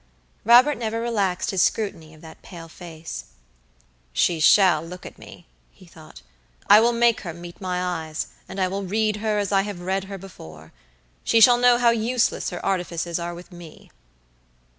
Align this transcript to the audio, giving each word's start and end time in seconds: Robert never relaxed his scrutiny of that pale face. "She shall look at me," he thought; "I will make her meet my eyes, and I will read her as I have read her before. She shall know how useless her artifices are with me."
Robert 0.45 0.79
never 0.79 0.99
relaxed 0.99 1.51
his 1.51 1.61
scrutiny 1.61 2.11
of 2.15 2.21
that 2.21 2.41
pale 2.41 2.67
face. 2.67 3.25
"She 4.13 4.39
shall 4.39 4.83
look 4.83 5.05
at 5.05 5.19
me," 5.19 5.45
he 5.69 5.85
thought; 5.85 6.23
"I 6.67 6.79
will 6.79 6.91
make 6.91 7.21
her 7.21 7.35
meet 7.35 7.61
my 7.61 8.03
eyes, 8.07 8.25
and 8.49 8.59
I 8.59 8.67
will 8.67 8.81
read 8.83 9.17
her 9.17 9.37
as 9.37 9.51
I 9.51 9.61
have 9.61 9.79
read 9.81 10.05
her 10.05 10.17
before. 10.17 10.73
She 11.23 11.39
shall 11.39 11.59
know 11.59 11.77
how 11.77 11.91
useless 11.91 12.49
her 12.49 12.65
artifices 12.65 13.19
are 13.19 13.35
with 13.35 13.51
me." 13.51 13.91